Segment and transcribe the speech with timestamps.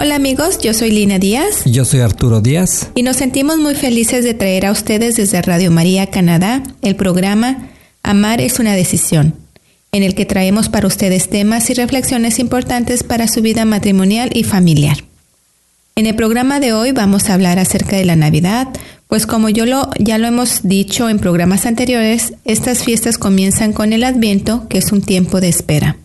[0.00, 2.88] Hola amigos, yo soy Lina Díaz Yo soy Arturo Díaz.
[2.94, 7.68] y nos sentimos muy felices de traer a ustedes desde Radio María Canadá el programa
[8.04, 9.34] Amar es una decisión,
[9.90, 14.44] en el que traemos para ustedes temas y reflexiones importantes para su vida matrimonial y
[14.44, 14.98] familiar.
[15.96, 18.68] En el programa de hoy vamos a hablar acerca de la Navidad,
[19.08, 23.92] pues como yo lo, ya lo hemos dicho en programas anteriores, estas fiestas comienzan con
[23.92, 25.96] el Adviento, que es un tiempo de espera.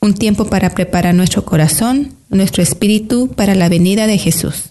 [0.00, 4.70] Un tiempo para preparar nuestro corazón, nuestro espíritu para la venida de Jesús.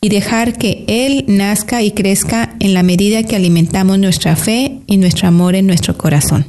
[0.00, 4.96] Y dejar que Él nazca y crezca en la medida que alimentamos nuestra fe y
[4.96, 6.46] nuestro amor en nuestro corazón.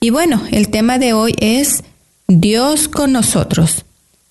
[0.00, 1.82] Y bueno, el tema de hoy es
[2.28, 3.84] Dios con nosotros.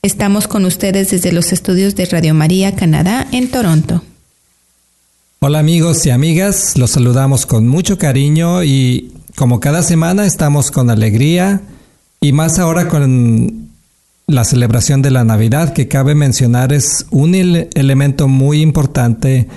[0.03, 4.03] Estamos con ustedes desde los estudios de Radio María Canadá en Toronto.
[5.39, 10.89] Hola amigos y amigas, los saludamos con mucho cariño y como cada semana estamos con
[10.89, 11.61] alegría
[12.27, 13.69] y más ahora con
[14.25, 19.47] la celebración de la Navidad que cabe mencionar es un ele- elemento muy importante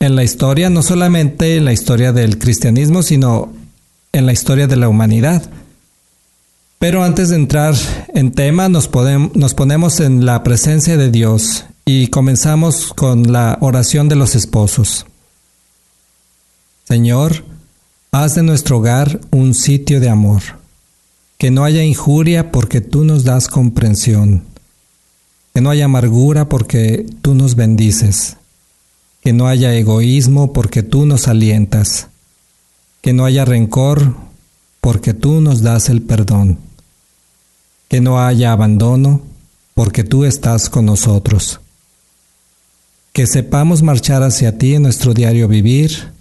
[0.00, 3.50] en la historia, no solamente en la historia del cristianismo, sino
[4.12, 5.48] en la historia de la humanidad.
[6.78, 7.74] Pero antes de entrar
[8.12, 8.90] en tema, nos,
[9.34, 15.06] nos ponemos en la presencia de Dios y comenzamos con la oración de los esposos.
[16.86, 17.44] Señor,
[18.12, 20.42] haz de nuestro hogar un sitio de amor,
[21.40, 24.44] que no haya injuria porque tú nos das comprensión,
[25.54, 28.36] que no haya amargura porque tú nos bendices,
[29.22, 32.08] que no haya egoísmo porque tú nos alientas,
[33.00, 34.16] que no haya rencor
[34.82, 36.58] porque tú nos das el perdón,
[37.88, 39.22] que no haya abandono
[39.72, 41.60] porque tú estás con nosotros,
[43.14, 46.12] que sepamos marchar hacia ti en nuestro diario vivir,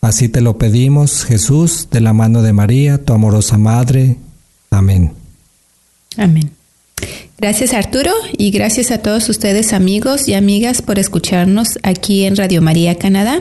[0.00, 4.16] Así te lo pedimos, Jesús, de la mano de María, tu amorosa Madre.
[4.70, 5.12] Amén.
[6.16, 6.50] Amén.
[7.38, 12.60] Gracias Arturo y gracias a todos ustedes amigos y amigas por escucharnos aquí en Radio
[12.62, 13.40] María Canadá.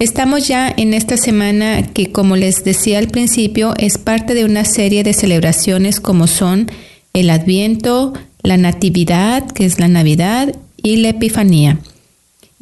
[0.00, 4.64] Estamos ya en esta semana que como les decía al principio es parte de una
[4.64, 6.70] serie de celebraciones como son
[7.12, 11.78] el Adviento, la Natividad, que es la Navidad, y la Epifanía.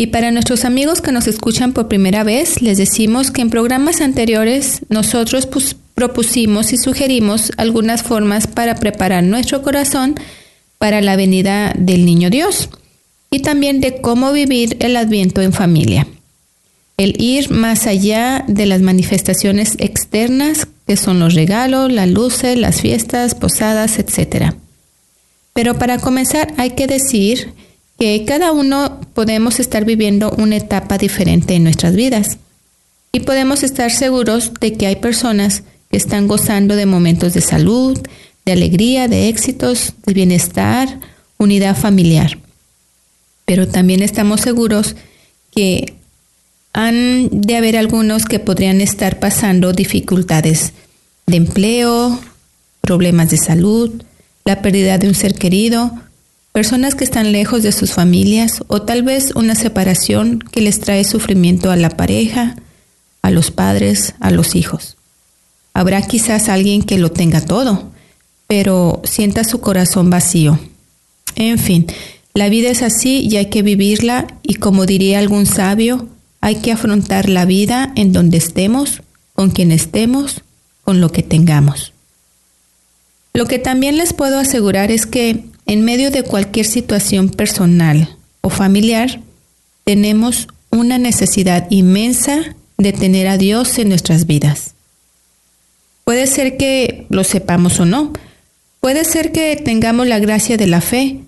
[0.01, 4.01] Y para nuestros amigos que nos escuchan por primera vez, les decimos que en programas
[4.01, 5.49] anteriores nosotros
[5.97, 10.15] propusimos y sugerimos algunas formas para preparar nuestro corazón
[10.79, 12.71] para la venida del Niño Dios
[13.33, 16.07] y también de cómo vivir el Adviento en familia.
[16.97, 22.81] El ir más allá de las manifestaciones externas que son los regalos, las luces, las
[22.81, 24.53] fiestas, posadas, etc.
[25.55, 27.53] Pero para comenzar hay que decir
[27.99, 32.39] que cada uno podemos estar viviendo una etapa diferente en nuestras vidas
[33.13, 37.99] y podemos estar seguros de que hay personas que están gozando de momentos de salud,
[38.45, 41.01] de alegría, de éxitos, de bienestar,
[41.39, 42.39] unidad familiar.
[43.45, 44.95] Pero también estamos seguros
[45.55, 45.95] que
[46.73, 50.73] han de haber algunos que podrían estar pasando dificultades
[51.27, 52.21] de empleo,
[52.81, 54.03] problemas de salud,
[54.45, 55.93] la pérdida de un ser querido,
[56.53, 61.05] personas que están lejos de sus familias o tal vez una separación que les trae
[61.05, 62.57] sufrimiento a la pareja,
[63.23, 64.97] a los padres, a los hijos.
[65.75, 67.91] Habrá quizás alguien que lo tenga todo,
[68.47, 70.59] pero sienta su corazón vacío.
[71.37, 71.87] En fin,
[72.35, 76.09] la vida es así y hay que vivirla y como diría algún sabio,
[76.41, 79.03] hay que afrontar la vida en donde estemos,
[79.35, 80.43] con quien estemos,
[80.83, 81.93] con lo que tengamos.
[83.35, 88.49] Lo que también les puedo asegurar es que en medio de cualquier situación personal o
[88.49, 89.21] familiar,
[89.85, 94.75] tenemos una necesidad inmensa de tener a Dios en nuestras vidas.
[96.05, 98.15] Puede ser que lo sepamos o no.
[98.81, 101.21] Puede ser que tengamos la gracia de la fe.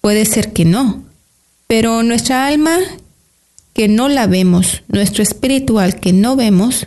[0.00, 1.02] Puede ser que no.
[1.66, 2.78] Pero nuestra alma,
[3.72, 6.86] que no la vemos, nuestro espiritual que no vemos,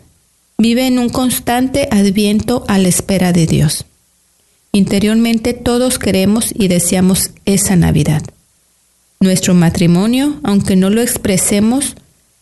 [0.58, 3.86] vive en un constante adviento a la espera de Dios.
[4.74, 8.24] Interiormente todos queremos y deseamos esa Navidad.
[9.20, 11.96] Nuestro matrimonio, aunque no lo expresemos,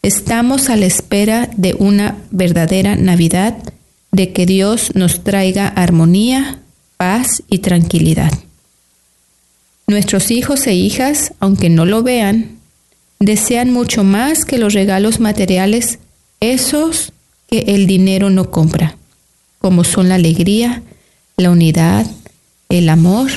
[0.04, 3.58] estamos a la espera de una verdadera Navidad,
[4.12, 6.60] de que Dios nos traiga armonía,
[6.98, 8.32] paz y tranquilidad.
[9.88, 12.60] Nuestros hijos e hijas, aunque no lo vean,
[13.20, 16.00] desean mucho más que los regalos materiales,
[16.40, 17.12] esos
[17.50, 18.98] que el dinero no compra,
[19.58, 20.84] como son la alegría,
[21.38, 22.06] la unidad,
[22.70, 23.30] el amor.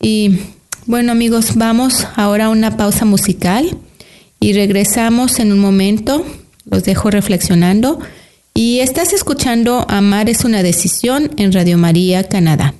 [0.00, 0.38] Y
[0.86, 3.76] bueno amigos, vamos ahora a una pausa musical
[4.38, 6.24] y regresamos en un momento.
[6.70, 7.98] Los dejo reflexionando.
[8.54, 12.74] Y estás escuchando Amar es una decisión en Radio María, Canadá.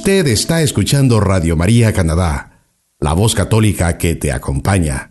[0.00, 2.62] Usted está escuchando Radio María Canadá,
[3.00, 5.10] la voz católica que te acompaña.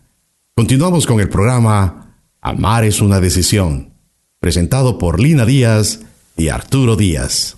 [0.56, 3.94] Continuamos con el programa Amar es una decisión,
[4.40, 6.00] presentado por Lina Díaz
[6.36, 7.56] y Arturo Díaz.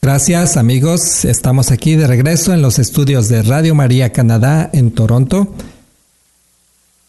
[0.00, 5.54] Gracias amigos, estamos aquí de regreso en los estudios de Radio María Canadá en Toronto.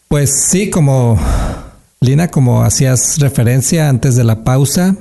[0.08, 1.18] Pues sí, como
[2.00, 4.94] Lina, como hacías referencia antes de la pausa,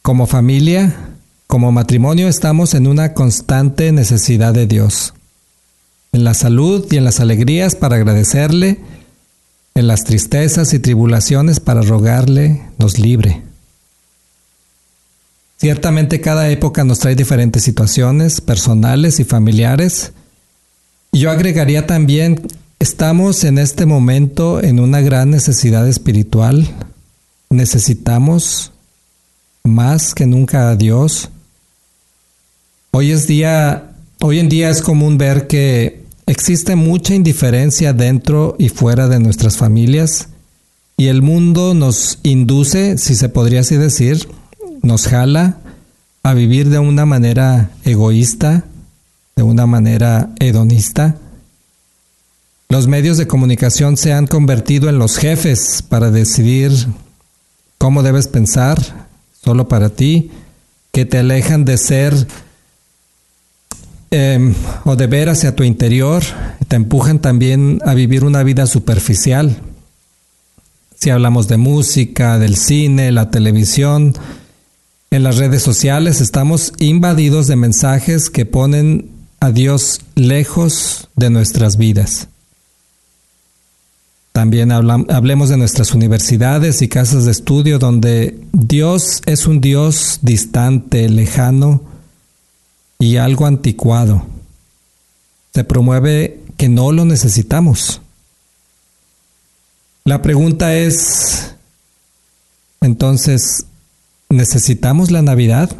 [0.00, 1.07] como familia
[1.48, 5.14] como matrimonio estamos en una constante necesidad de Dios,
[6.12, 8.78] en la salud y en las alegrías para agradecerle,
[9.74, 13.40] en las tristezas y tribulaciones para rogarle nos libre.
[15.56, 20.12] Ciertamente cada época nos trae diferentes situaciones personales y familiares.
[21.12, 22.42] yo agregaría también,
[22.78, 26.68] estamos en este momento en una gran necesidad espiritual.
[27.48, 28.70] Necesitamos
[29.64, 31.30] más que nunca a Dios
[32.90, 38.70] Hoy es día, hoy en día es común ver que existe mucha indiferencia dentro y
[38.70, 40.28] fuera de nuestras familias
[40.96, 44.28] y el mundo nos induce, si se podría así decir,
[44.82, 45.58] nos jala
[46.22, 48.64] a vivir de una manera egoísta,
[49.36, 51.16] de una manera hedonista.
[52.68, 56.72] Los medios de comunicación se han convertido en los jefes para decidir
[57.78, 59.08] cómo debes pensar,
[59.44, 60.32] solo para ti,
[60.90, 62.26] que te alejan de ser
[64.10, 66.22] Em, o de ver hacia tu interior,
[66.66, 69.58] te empujan también a vivir una vida superficial.
[70.94, 74.14] Si hablamos de música, del cine, la televisión,
[75.10, 79.10] en las redes sociales estamos invadidos de mensajes que ponen
[79.40, 82.28] a Dios lejos de nuestras vidas.
[84.32, 91.08] También hablemos de nuestras universidades y casas de estudio donde Dios es un Dios distante,
[91.08, 91.82] lejano,
[92.98, 94.26] y algo anticuado.
[95.54, 98.00] Se promueve que no lo necesitamos.
[100.04, 101.54] La pregunta es,
[102.80, 103.66] entonces,
[104.28, 105.70] ¿necesitamos la Navidad?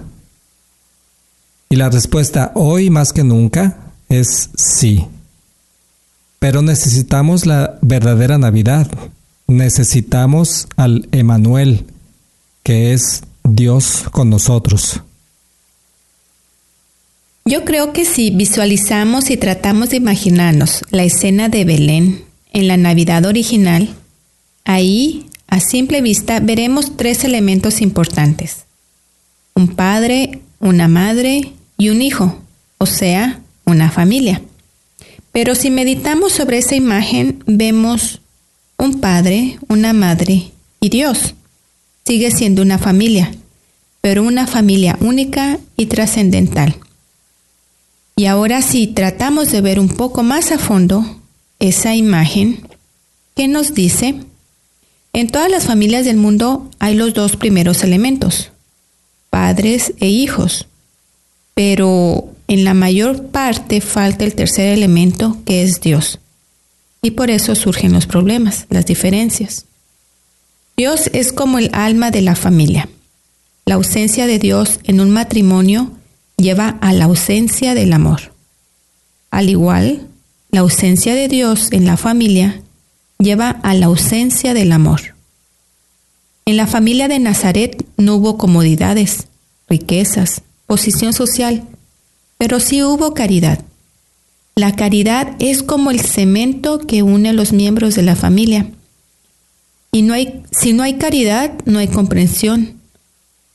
[1.71, 3.77] Y la respuesta hoy más que nunca
[4.09, 5.07] es sí.
[6.39, 8.89] Pero necesitamos la verdadera Navidad.
[9.47, 11.87] Necesitamos al Emanuel,
[12.63, 15.03] que es Dios con nosotros.
[17.49, 22.76] Yo creo que si visualizamos y tratamos de imaginarnos la escena de Belén en la
[22.76, 23.88] Navidad original,
[24.67, 28.67] ahí, a simple vista, veremos tres elementos importantes.
[29.55, 32.38] Un padre, una madre y un hijo,
[32.76, 34.43] o sea, una familia.
[35.33, 38.21] Pero si meditamos sobre esa imagen, vemos
[38.76, 40.50] un padre, una madre
[40.81, 41.35] y Dios.
[42.05, 43.33] Sigue siendo una familia,
[44.02, 46.76] pero una familia única y trascendental.
[48.19, 51.21] Y ahora si tratamos de ver un poco más a fondo
[51.61, 52.67] esa imagen,
[53.37, 54.17] ¿qué nos dice?
[55.13, 58.51] En todas las familias del mundo hay los dos primeros elementos,
[59.31, 60.67] padres e hijos,
[61.55, 66.19] pero en la mayor parte falta el tercer elemento que es Dios.
[67.01, 69.67] Y por eso surgen los problemas, las diferencias.
[70.77, 72.89] Dios es como el alma de la familia.
[73.65, 75.93] La ausencia de Dios en un matrimonio
[76.38, 78.33] lleva a la ausencia del amor.
[79.30, 80.07] Al igual,
[80.50, 82.62] la ausencia de Dios en la familia
[83.18, 85.14] lleva a la ausencia del amor.
[86.47, 89.26] En la familia de Nazaret no hubo comodidades,
[89.68, 91.64] riquezas, posición social,
[92.38, 93.61] pero sí hubo caridad.
[94.54, 98.71] La caridad es como el cemento que une a los miembros de la familia.
[99.92, 102.80] Y no hay, si no hay caridad, no hay comprensión,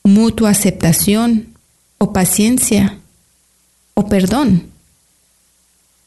[0.04, 1.53] mutua aceptación
[2.04, 3.00] o paciencia
[3.94, 4.68] o perdón.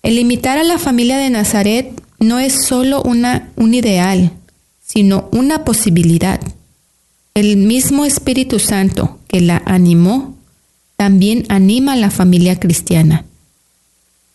[0.03, 4.33] El imitar a la familia de Nazaret no es solo una, un ideal,
[4.85, 6.41] sino una posibilidad.
[7.35, 10.37] El mismo Espíritu Santo que la animó
[10.97, 13.25] también anima a la familia cristiana.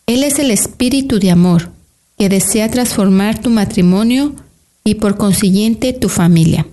[0.08, 1.72] Él es el espíritu de amor
[2.18, 4.36] que desea transformar tu matrimonio
[4.84, 6.68] y por consiguiente tu familia,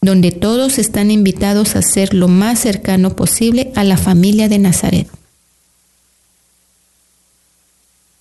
[0.00, 5.08] donde todos están invitados a ser lo más cercano posible a la familia de Nazaret.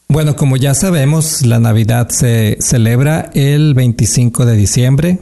[0.10, 5.19] Bueno, como ya sabemos, la Navidad se celebra el 25 de diciembre,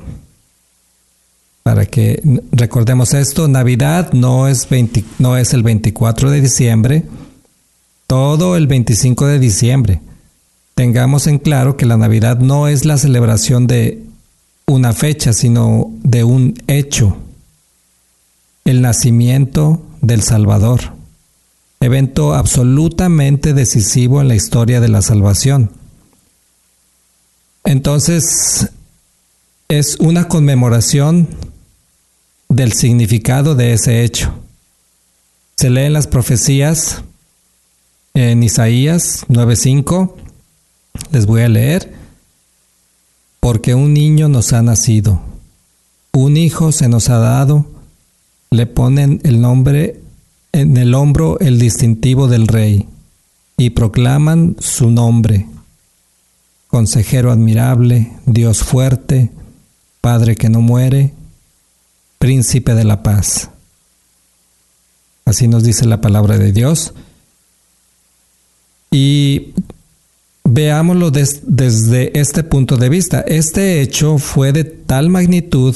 [1.63, 2.21] para que
[2.51, 4.67] recordemos esto, Navidad no es,
[5.17, 7.03] no es el 24 de diciembre,
[8.05, 10.01] todo el 25 de diciembre.
[10.75, 14.03] Tengamos en claro que la Navidad no es la celebración de
[14.67, 17.17] una fecha, sino de un hecho,
[18.63, 20.93] el nacimiento del Salvador,
[21.79, 25.71] evento absolutamente decisivo en la historia de la salvación.
[27.63, 28.69] Entonces,
[29.67, 31.27] es una conmemoración
[32.49, 34.31] del significado de ese hecho.
[35.57, 37.01] Se leen las profecías
[38.13, 40.15] en Isaías 9:5.
[41.11, 41.91] Les voy a leer.
[43.39, 45.21] Porque un niño nos ha nacido,
[46.15, 47.65] un hijo se nos ha dado,
[48.51, 49.99] le ponen el nombre
[50.53, 52.87] en el hombro el distintivo del rey
[53.57, 55.47] y proclaman su nombre.
[56.67, 59.31] Consejero admirable, Dios fuerte,
[59.99, 61.13] Padre que no muere,
[62.19, 63.49] príncipe de la paz.
[65.25, 66.93] Así nos dice la palabra de Dios.
[68.91, 69.53] Y
[70.43, 73.21] veámoslo desde este punto de vista.
[73.21, 75.75] Este hecho fue de tal magnitud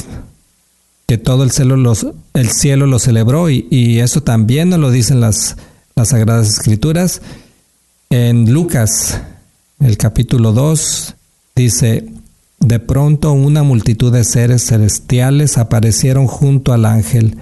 [1.09, 4.91] que todo el cielo, los, el cielo lo celebró y, y, eso también nos lo
[4.91, 5.57] dicen las,
[5.95, 7.23] las Sagradas Escrituras.
[8.11, 9.19] En Lucas,
[9.79, 11.15] el capítulo 2,
[11.55, 12.05] dice,
[12.59, 17.39] de pronto una multitud de seres celestiales aparecieron junto al ángel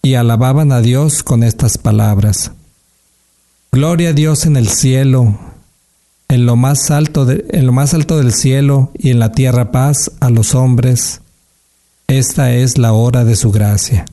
[0.00, 2.52] y alababan a Dios con estas palabras.
[3.72, 5.40] Gloria a Dios en el cielo,
[6.28, 10.12] en lo más alto, en lo más alto del cielo y en la tierra paz
[10.20, 11.20] a los hombres.
[12.10, 14.04] Esta es la hora de su gracia.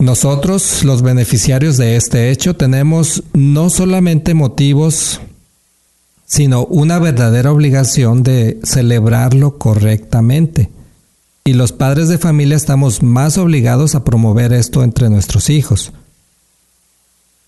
[0.00, 5.20] Nosotros, los beneficiarios de este hecho, tenemos no solamente motivos
[6.26, 10.70] sino una verdadera obligación de celebrarlo correctamente.
[11.44, 15.92] Y los padres de familia estamos más obligados a promover esto entre nuestros hijos.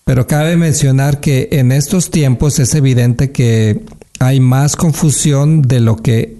[0.05, 3.83] Pero cabe mencionar que en estos tiempos es evidente que
[4.19, 6.36] hay más confusión de lo que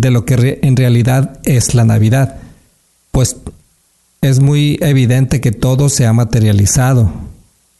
[0.00, 2.36] de lo que en realidad es la Navidad.
[3.10, 3.36] Pues
[4.22, 7.12] es muy evidente que todo se ha materializado.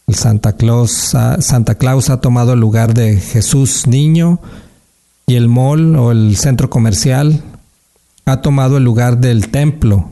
[0.06, 4.40] El Santa Claus, Santa Claus ha tomado el lugar de Jesús niño
[5.26, 7.42] y el mall o el centro comercial
[8.26, 10.10] ha tomado el lugar del templo.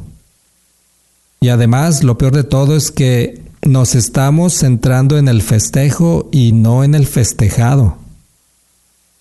[1.41, 6.53] Y además, lo peor de todo es que nos estamos centrando en el festejo y
[6.53, 7.99] no en el festejado.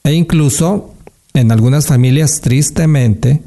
[0.04, 0.94] E incluso,
[1.38, 3.42] en algunas familias, tristemente,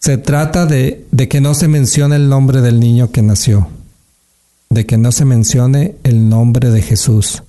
[0.00, 3.68] se trata de, que no se mencione el nombre del niño que nació,
[4.68, 7.44] de que no se mencione el nombre de Jesús.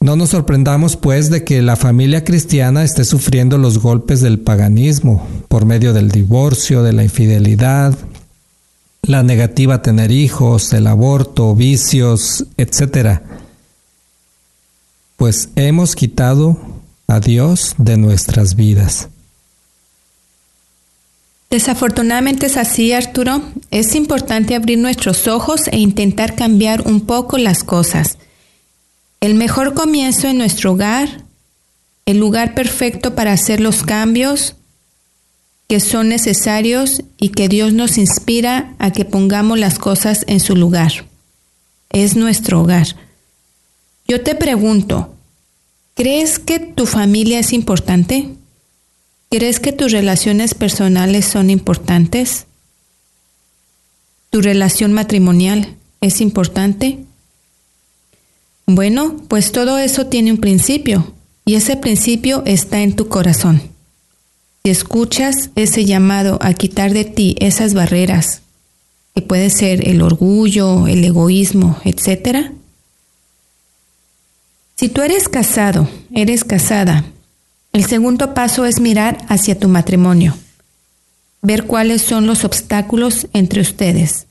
[0.00, 5.26] No nos sorprendamos pues de que la familia cristiana esté sufriendo los golpes del paganismo
[5.48, 7.96] por medio del divorcio, de la infidelidad,
[9.00, 13.20] la negativa a tener hijos, el aborto, vicios, etc.
[15.22, 16.58] Pues hemos quitado
[17.06, 19.08] a Dios de nuestras vidas.
[21.48, 23.40] Desafortunadamente es así, Arturo.
[23.70, 28.18] Es importante abrir nuestros ojos e intentar cambiar un poco las cosas.
[29.20, 31.22] El mejor comienzo en nuestro hogar,
[32.04, 34.56] el lugar perfecto para hacer los cambios
[35.68, 40.56] que son necesarios y que Dios nos inspira a que pongamos las cosas en su
[40.56, 41.06] lugar.
[41.90, 42.96] Es nuestro hogar.
[44.06, 45.14] Yo te pregunto,
[45.94, 48.28] ¿crees que tu familia es importante?
[49.30, 52.46] ¿Crees que tus relaciones personales son importantes?
[54.30, 56.98] ¿Tu relación matrimonial es importante?
[58.66, 63.62] Bueno, pues todo eso tiene un principio y ese principio está en tu corazón.
[64.64, 68.42] Si escuchas ese llamado a quitar de ti esas barreras,
[69.14, 72.52] que puede ser el orgullo, el egoísmo, etc.
[74.82, 77.04] Si tú eres casado, eres casada
[77.72, 80.36] el segundo paso es mirar hacia tu matrimonio,
[81.40, 84.26] ver cuáles son los obstáculos entre ustedes.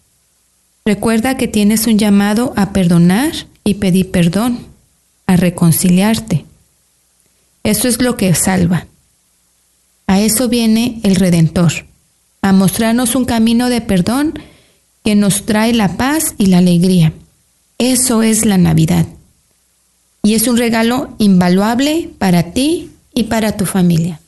[0.86, 3.32] Recuerda que tienes un llamado a perdonar
[3.64, 4.60] y pedir perdón,
[5.26, 6.46] a reconciliarte.
[7.64, 8.86] Eso es lo que salva.
[10.06, 11.86] A eso viene el Redentor,
[12.42, 14.38] a mostrarnos un camino de perdón
[15.04, 17.14] que nos trae la paz y la alegría.
[17.78, 19.08] Eso es la Navidad.
[20.24, 24.20] Y es un regalo invaluable para ti y para tu familia.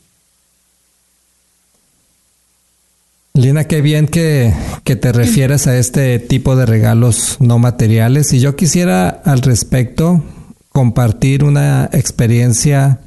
[3.34, 4.54] Lina, qué bien que,
[4.84, 8.32] que, te refieres a este tipo de regalos no materiales.
[8.32, 10.22] Y yo quisiera al respecto
[10.68, 13.00] compartir una experiencia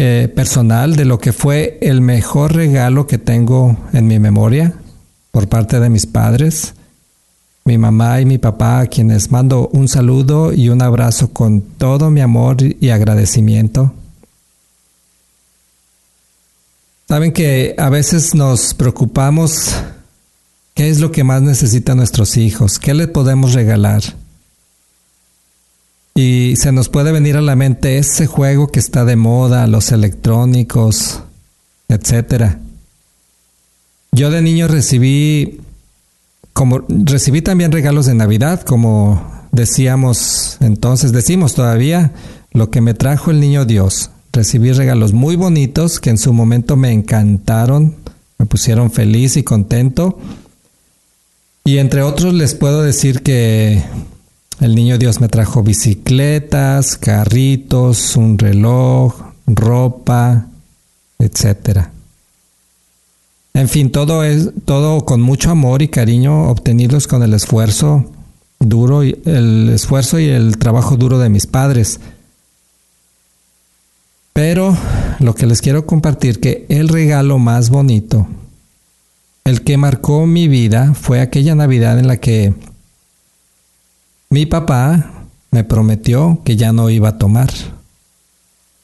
[0.00, 4.74] eh, personal de lo que fue el mejor regalo que tengo en mi memoria
[5.32, 6.74] por parte de mis padres,
[7.68, 12.10] mi mamá y mi papá, a quienes mando un saludo y un abrazo con todo
[12.10, 13.92] mi amor y agradecimiento.
[17.06, 19.76] Saben que a veces nos preocupamos
[20.74, 24.02] qué es lo que más necesitan nuestros hijos, qué les podemos regalar.
[26.14, 29.92] Y se nos puede venir a la mente ese juego que está de moda, los
[29.92, 31.20] electrónicos,
[31.88, 32.60] etcétera.
[34.12, 35.60] Yo de niño recibí
[36.58, 42.10] como recibí también regalos de Navidad, como decíamos entonces, decimos todavía,
[42.50, 46.74] lo que me trajo el niño Dios recibí regalos muy bonitos que en su momento
[46.74, 47.94] me encantaron,
[48.38, 50.18] me pusieron feliz y contento.
[51.64, 53.84] Y entre otros les puedo decir que
[54.60, 59.14] el niño Dios me trajo bicicletas, carritos, un reloj,
[59.46, 60.48] ropa,
[61.20, 61.92] etcétera.
[63.58, 68.08] En fin, todo es todo con mucho amor y cariño obtenidos con el esfuerzo
[68.60, 71.98] duro y el esfuerzo y el trabajo duro de mis padres.
[74.32, 74.78] Pero
[75.18, 78.28] lo que les quiero compartir que el regalo más bonito,
[79.42, 82.54] el que marcó mi vida, fue aquella Navidad en la que
[84.30, 87.50] mi papá me prometió que ya no iba a tomar.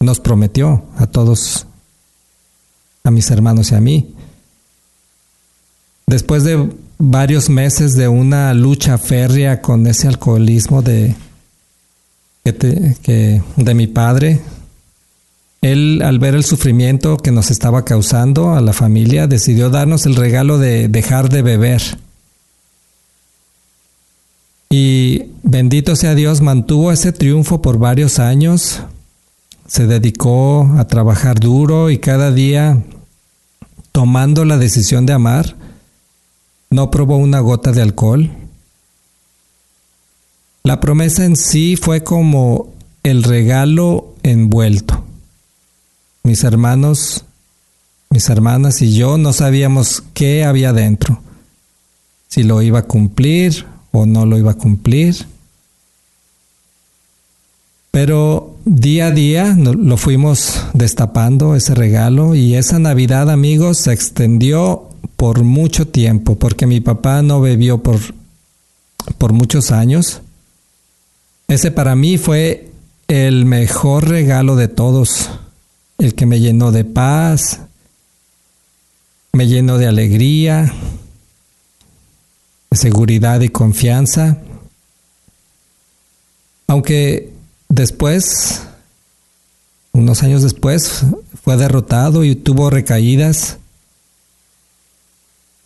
[0.00, 1.64] Nos prometió a todos,
[3.04, 4.14] a mis hermanos y a mí.
[6.14, 11.16] Después de varios meses de una lucha férrea con ese alcoholismo de,
[12.44, 14.40] de mi padre,
[15.60, 20.14] él, al ver el sufrimiento que nos estaba causando a la familia, decidió darnos el
[20.14, 21.82] regalo de dejar de beber.
[24.70, 28.82] Y bendito sea Dios, mantuvo ese triunfo por varios años,
[29.66, 32.84] se dedicó a trabajar duro y cada día,
[33.90, 35.56] tomando la decisión de amar,
[36.74, 38.30] no probó una gota de alcohol.
[40.62, 45.04] La promesa en sí fue como el regalo envuelto
[46.24, 47.24] mis hermanos
[48.10, 51.20] mis hermanas y yo no sabíamos qué había dentro,
[52.28, 55.26] si lo iba a cumplir o no lo iba a cumplir.
[57.90, 64.93] Pero día a día lo fuimos destapando ese regalo y esa Navidad, amigos, se extendió
[65.24, 67.98] por mucho tiempo, porque mi papá no bebió por,
[69.16, 70.20] por muchos años.
[71.48, 72.70] Ese para mí fue
[73.08, 75.30] el mejor regalo de todos,
[75.96, 77.60] el que me llenó de paz,
[79.32, 80.74] me llenó de alegría,
[82.70, 84.42] de seguridad y confianza.
[86.66, 87.32] Aunque
[87.70, 88.60] después,
[89.92, 91.06] unos años después,
[91.42, 93.56] fue derrotado y tuvo recaídas,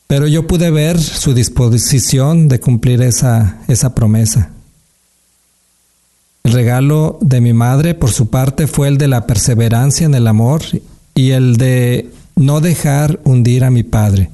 [0.09, 4.51] pero yo pude ver su disposición de cumplir esa, esa promesa.
[6.45, 10.27] El regalo de mi madre, por su parte, fue el de la perseverancia en el
[10.27, 10.63] amor
[11.15, 14.31] y el de no dejar hundir a mi padre,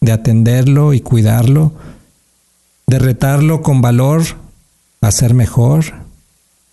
[0.00, 1.72] de atenderlo y cuidarlo,
[2.88, 4.24] de retarlo con valor
[5.00, 5.84] a ser mejor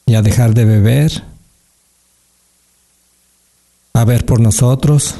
[0.07, 1.23] y a dejar de beber,
[3.93, 5.15] a ver por nosotros.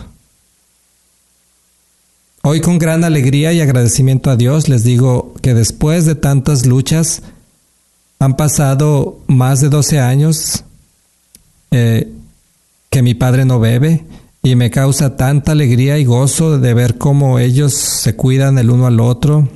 [2.48, 7.24] Hoy con gran alegría y agradecimiento a Dios les digo que después de tantas luchas,
[8.20, 10.64] han pasado más de 12 años
[11.72, 12.14] eh,
[12.92, 14.06] que mi padre no bebe
[14.44, 18.86] y me causa tanta alegría y gozo de ver cómo ellos se cuidan el uno
[18.86, 19.50] al otro.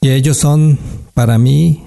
[0.00, 0.78] Y ellos son
[1.12, 1.84] para mí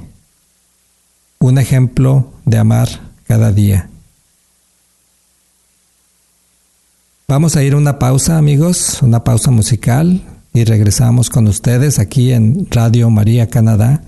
[1.40, 2.88] un ejemplo de amar
[3.26, 3.90] cada día.
[7.30, 10.20] Vamos a ir a una pausa, amigos, una pausa musical
[10.52, 14.02] y regresamos con ustedes aquí en Radio María Canadá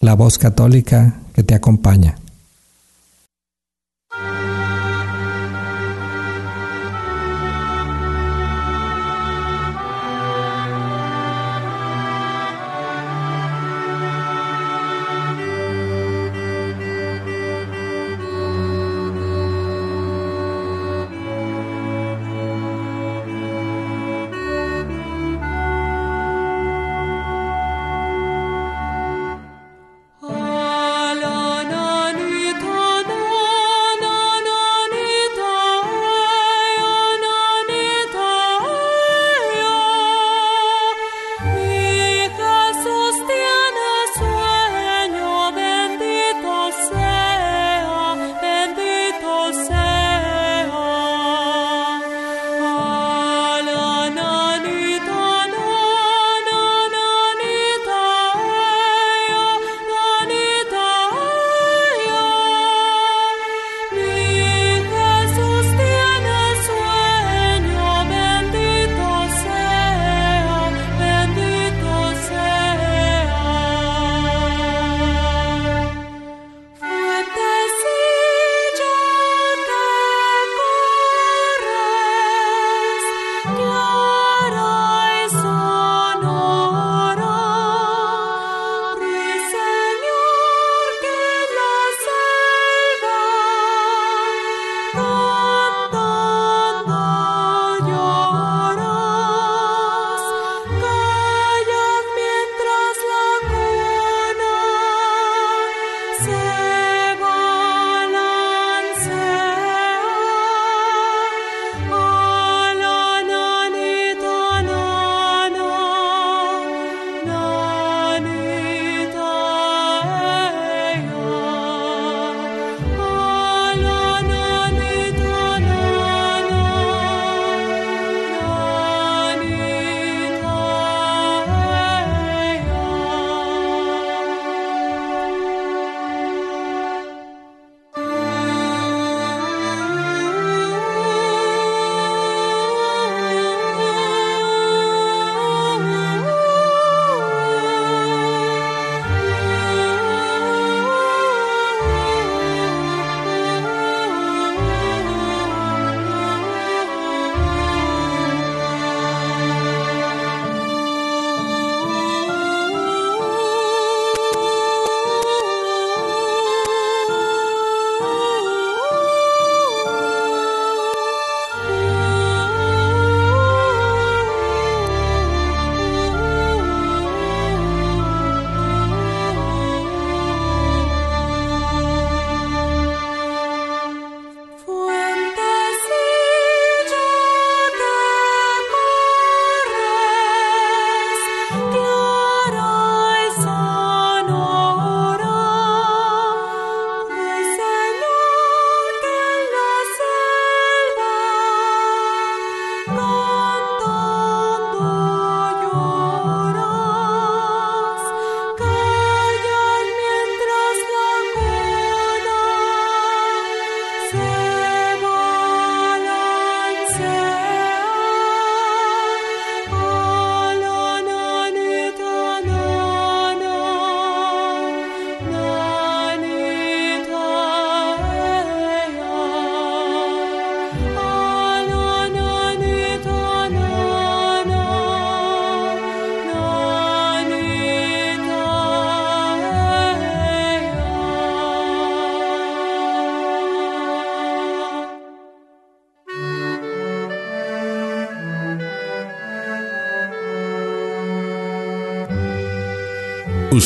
[0.00, 2.16] la voz católica que te acompaña.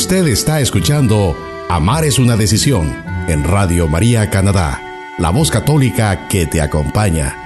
[0.03, 1.37] Usted está escuchando
[1.69, 2.93] Amar es una decisión
[3.29, 4.83] en Radio María Canadá,
[5.17, 7.37] la voz católica que te acompaña.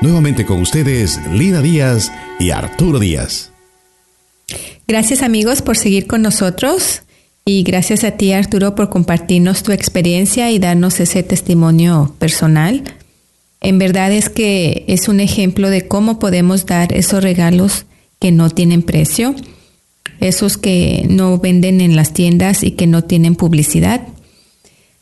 [0.00, 3.52] Nuevamente con ustedes Lina Díaz y Arturo Díaz.
[4.86, 7.02] Gracias amigos por seguir con nosotros
[7.44, 12.84] y gracias a ti Arturo por compartirnos tu experiencia y darnos ese testimonio personal.
[13.60, 17.84] En verdad es que es un ejemplo de cómo podemos dar esos regalos
[18.18, 19.34] que no tienen precio
[20.20, 24.02] esos que no venden en las tiendas y que no tienen publicidad.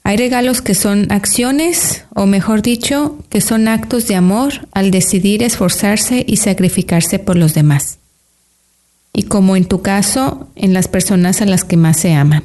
[0.04, 5.42] Hay regalos que son acciones, o mejor dicho, que son actos de amor al decidir
[5.42, 7.98] esforzarse y sacrificarse por los demás.
[9.12, 12.44] Y como en tu caso, en las personas a las que más se ama.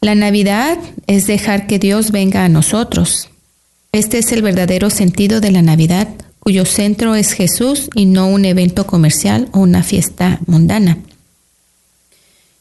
[0.00, 3.30] La Navidad es dejar que Dios venga a nosotros.
[3.90, 6.08] Este es el verdadero sentido de la Navidad,
[6.38, 10.98] cuyo centro es Jesús y no un evento comercial o una fiesta mundana.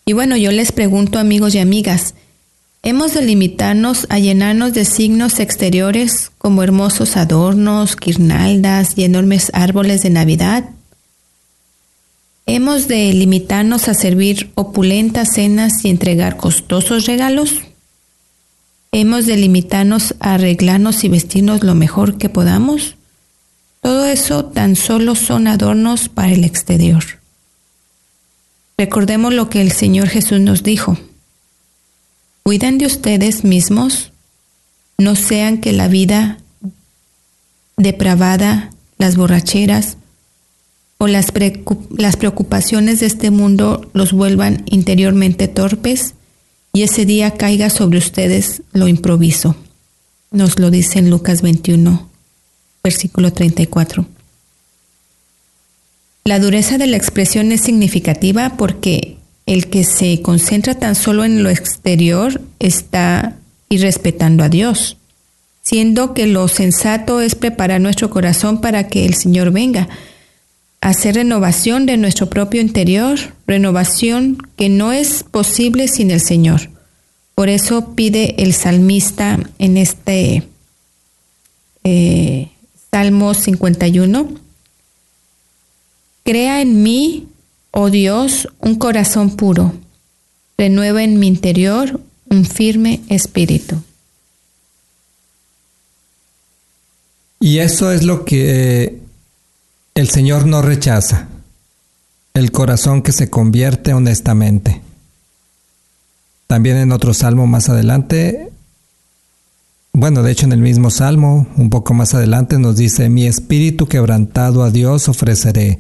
[0.06, 2.14] Y bueno, yo les pregunto amigos y amigas,
[2.82, 10.04] ¿hemos de limitarnos a llenarnos de signos exteriores como hermosos adornos, guirnaldas y enormes árboles
[10.04, 10.66] de Navidad?
[12.46, 17.62] ¿Hemos de limitarnos a servir opulentas cenas y entregar costosos regalos?
[18.92, 22.98] ¿Hemos de limitarnos a arreglarnos y vestirnos lo mejor que podamos?
[23.82, 27.23] Todo eso tan solo son adornos para el exterior.
[28.78, 30.98] Recordemos lo que el Señor Jesús nos dijo.
[32.44, 34.12] Cuidan de ustedes mismos,
[34.98, 36.40] no sean que la vida
[37.78, 39.98] depravada, las borracheras
[40.98, 41.28] o las,
[41.98, 46.16] las preocupaciones de este mundo los vuelvan interiormente torpes
[46.74, 49.56] y ese día caiga sobre ustedes lo improviso.
[50.32, 52.10] Nos lo dice en Lucas 21,
[52.84, 54.08] versículo 34.
[56.26, 61.44] La dureza de la expresión es significativa porque el que se concentra tan solo en
[61.44, 63.36] lo exterior está
[63.68, 64.98] irrespetando a Dios,
[65.62, 69.90] siendo que lo sensato es preparar nuestro corazón para que el Señor venga,
[70.80, 76.70] hacer renovación de nuestro propio interior, renovación que no es posible sin el Señor.
[77.36, 80.44] Por eso pide el salmista en este
[81.84, 82.50] eh,
[82.92, 84.43] Salmo 51,
[86.24, 87.28] Crea en mí,
[87.72, 89.74] oh Dios, un corazón puro.
[90.58, 93.82] Renueva en mi interior un firme espíritu.
[97.40, 99.02] Y eso es lo que
[99.96, 101.28] el Señor no rechaza,
[102.34, 104.82] el corazón que se convierte honestamente.
[106.48, 108.50] También en otro salmo más adelante,
[109.92, 113.88] bueno, de hecho en el mismo salmo, un poco más adelante nos dice, mi espíritu
[113.88, 115.80] quebrantado a Dios ofreceré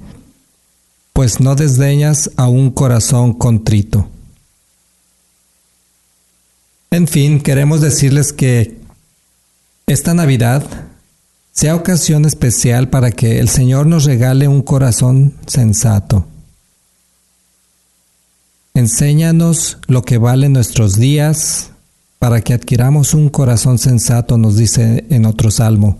[1.13, 4.10] pues no desdeñas a un corazón contrito.
[6.89, 8.80] En fin, queremos decirles que
[9.88, 10.63] esta Navidad
[11.52, 16.26] sea ocasión especial para que el Señor nos regale un corazón sensato.
[18.73, 21.69] Enséñanos lo que valen nuestros días
[22.17, 25.99] para que adquiramos un corazón sensato, nos dice en otro salmo,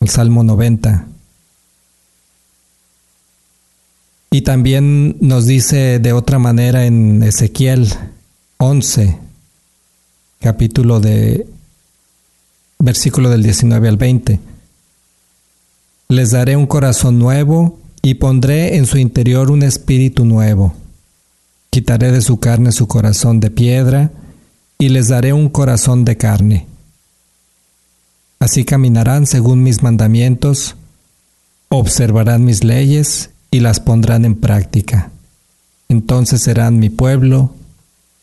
[0.00, 1.06] el Salmo 90.
[4.34, 7.88] Y también nos dice de otra manera en Ezequiel
[8.56, 9.16] 11,
[10.40, 11.46] capítulo de
[12.80, 14.40] versículo del 19 al 20.
[16.08, 20.74] Les daré un corazón nuevo y pondré en su interior un espíritu nuevo.
[21.70, 24.10] Quitaré de su carne su corazón de piedra
[24.80, 26.66] y les daré un corazón de carne.
[28.40, 30.74] Así caminarán según mis mandamientos,
[31.68, 35.12] observarán mis leyes y las pondrán en práctica.
[35.88, 37.54] Entonces serán mi pueblo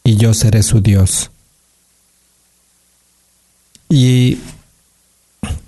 [0.03, 1.31] y yo seré su Dios.
[3.87, 4.39] Y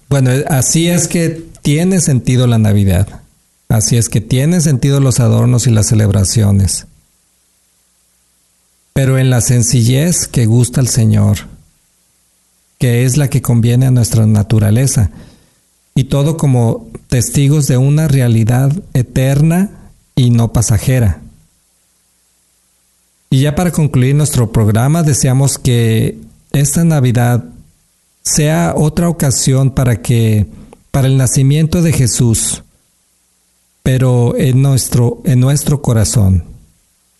[0.10, 3.22] bueno, así es que tiene sentido la Navidad.
[3.70, 6.86] Así es que tiene sentido los adornos y las celebraciones.
[8.92, 11.38] Pero en la sencillez que gusta al Señor,
[12.80, 15.10] que es la que conviene a nuestra naturaleza
[15.96, 19.70] y todo como testigos de una realidad eterna
[20.16, 21.22] y no pasajera.
[23.30, 26.20] Y ya para concluir nuestro programa, deseamos que
[26.52, 27.46] esta Navidad
[28.24, 30.48] sea otra ocasión para que
[30.92, 32.64] para el nacimiento de Jesús,
[33.82, 36.44] pero en nuestro en nuestro corazón,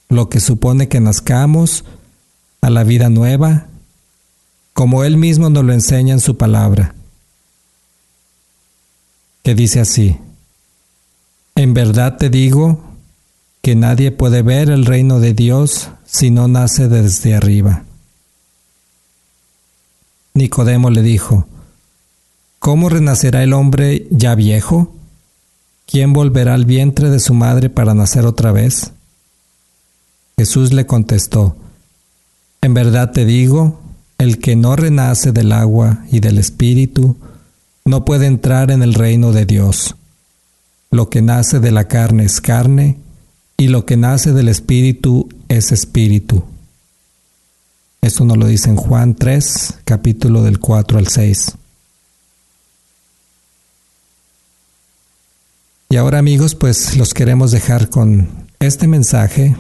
[0.10, 1.84] lo que supone que nazcamos
[2.62, 3.68] a la vida nueva,
[4.74, 6.94] como él mismo nos lo enseña en su palabra
[9.44, 10.18] que dice así,
[11.56, 12.82] en verdad te digo
[13.62, 17.84] que nadie puede ver el reino de Dios si no nace desde arriba.
[20.34, 21.46] Nicodemo le dijo,
[22.60, 24.96] ¿Cómo renacerá el hombre ya viejo?
[25.86, 28.92] ¿Quién volverá al vientre de su madre para nacer otra vez?
[30.38, 31.58] Jesús le contestó,
[32.62, 33.82] En verdad te digo,
[34.18, 37.18] el que no renace del agua y del espíritu,
[37.86, 39.96] no puede entrar en el reino de Dios.
[40.92, 42.98] Lo que nace de la carne es carne,
[43.58, 46.44] y lo que nace del espíritu es espíritu.
[48.02, 51.54] Esto nos lo dice en Juan 3, capítulo del 4 al 6.
[55.90, 58.28] Y ahora amigos, pues los queremos dejar con
[58.60, 59.56] este mensaje,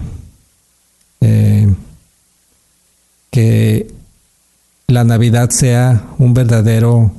[1.21, 1.73] eh,
[3.29, 3.87] que
[4.87, 7.11] la Navidad sea un verdadero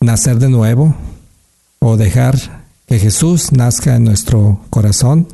[0.00, 0.94] nacer de nuevo
[1.78, 5.28] o dejar que Jesús nazca en nuestro corazón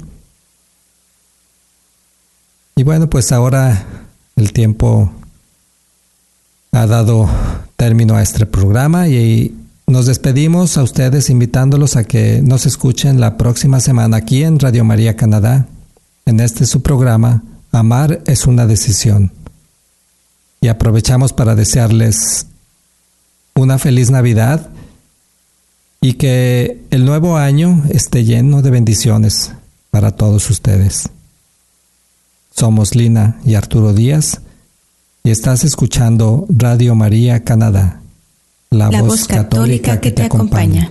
[2.78, 3.86] y bueno, pues ahora
[4.36, 5.10] el tiempo
[6.72, 7.26] ha dado
[7.74, 13.38] término a este programa y nos despedimos a ustedes invitándolos a que nos escuchen la
[13.38, 15.66] próxima semana aquí en Radio María Canadá,
[16.26, 19.32] en este su programa, Amar es una decisión.
[20.60, 22.46] Y aprovechamos para desearles
[23.56, 24.68] una feliz Navidad
[26.00, 29.52] y que el nuevo año esté lleno de bendiciones
[29.90, 31.08] para todos ustedes.
[32.54, 34.40] Somos Lina y Arturo Díaz
[35.24, 38.00] y estás escuchando Radio María Canadá,
[38.70, 40.90] la, voz, católica, que, te acompaña.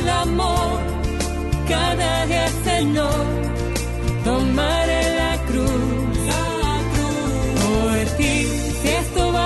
[0.00, 0.80] el amor,
[1.68, 3.24] cada día Señor,
[4.24, 6.00] tomaré la cruz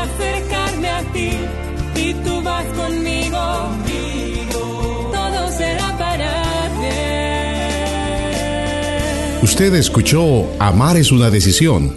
[0.04, 1.30] acercarme a ti
[1.96, 3.38] y tú vas conmigo.
[5.12, 8.24] Todo será para bien.
[9.42, 11.96] Usted escuchó Amar es una decisión,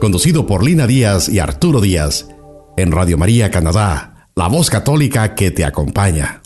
[0.00, 2.28] conducido por Lina Díaz y Arturo Díaz,
[2.76, 6.42] en Radio María Canadá, la voz católica que te acompaña.